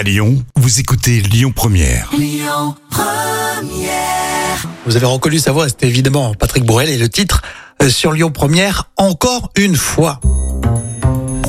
[0.00, 2.10] À Lyon, vous écoutez Lyon Première.
[4.86, 7.42] Vous avez reconnu sa voix, c'était évidemment Patrick Bourrel et le titre
[7.82, 10.18] euh, sur Lyon Première, encore une fois.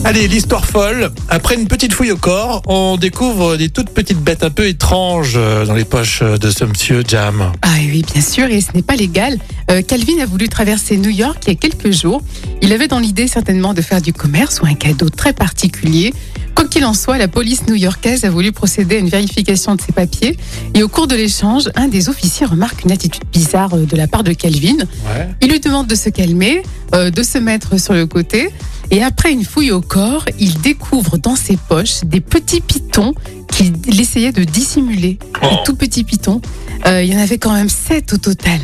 [0.03, 1.11] Allez, l'histoire folle.
[1.29, 5.35] Après une petite fouille au corps, on découvre des toutes petites bêtes un peu étranges
[5.37, 7.53] euh, dans les poches de ce monsieur Jam.
[7.61, 9.37] Ah oui, bien sûr, et ce n'est pas légal.
[9.69, 12.21] Euh, Calvin a voulu traverser New York il y a quelques jours.
[12.61, 16.13] Il avait dans l'idée certainement de faire du commerce ou un cadeau très particulier.
[16.55, 19.91] Quoi qu'il en soit, la police new-yorkaise a voulu procéder à une vérification de ses
[19.91, 20.37] papiers.
[20.73, 24.07] Et au cours de l'échange, un des officiers remarque une attitude bizarre euh, de la
[24.07, 24.77] part de Calvin.
[24.77, 25.29] Ouais.
[25.41, 28.49] Il lui demande de se calmer, euh, de se mettre sur le côté.
[28.91, 33.13] Et après une fouille au corps, il découvre dans ses poches des petits pitons
[33.47, 35.17] qu'il essayait de dissimuler.
[35.41, 35.47] Oh.
[35.49, 36.41] Des tout petits pitons.
[36.85, 38.59] Euh, il y en avait quand même sept au total.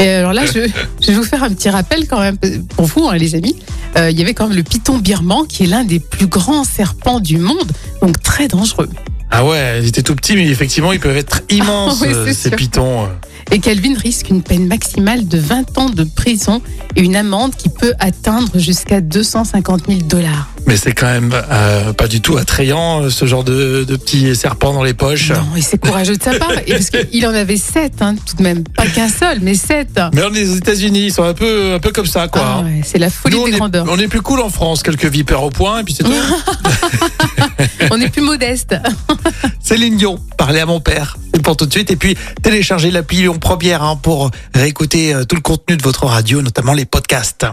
[0.00, 0.66] Et alors là, je,
[1.00, 2.36] je vais vous faire un petit rappel quand même
[2.76, 3.56] pour vous, hein, les amis.
[3.96, 6.64] Euh, il y avait quand même le python birman, qui est l'un des plus grands
[6.64, 8.88] serpents du monde, donc très dangereux.
[9.30, 12.26] Ah ouais, il était tout petit, mais effectivement, ils peuvent être immenses, Ah ouais, euh,
[12.32, 12.56] ces sûr.
[12.56, 13.08] pitons.
[13.52, 16.62] Et Calvin risque une peine maximale de 20 ans de prison
[16.94, 20.48] et une amende qui peut atteindre jusqu'à 250 000 dollars.
[20.66, 24.36] Mais c'est quand même euh, pas du tout attrayant, euh, ce genre de, de petits
[24.36, 25.30] serpents dans les poches.
[25.30, 28.36] Non, et c'est courageux de sa part, et parce qu'il en avait 7, hein, tout
[28.36, 28.62] de même.
[28.62, 29.98] Pas qu'un seul, mais 7.
[30.14, 32.42] Mais on est aux États-Unis, ils sont un peu, un peu comme ça, quoi.
[32.44, 33.86] Ah ouais, c'est la folie Nous, on, des est, grandeurs.
[33.90, 36.12] on est plus cool en France, quelques vipères au point, et puis c'est tout.
[37.90, 38.76] On est plus modeste.
[39.60, 41.16] Céline Dion, parlez à mon père.
[41.50, 41.90] Pour tout de suite.
[41.90, 46.06] Et puis, téléchargez l'appli Lyon Première hein, pour réécouter euh, tout le contenu de votre
[46.06, 47.44] radio, notamment les podcasts.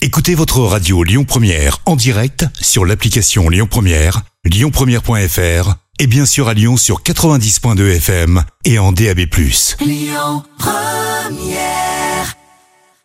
[0.00, 6.48] Écoutez votre radio Lyon Première en direct sur l'application Lyon Première, lyonpremière.fr et bien sûr
[6.48, 9.26] à Lyon sur 90.2 FM et en DAB+.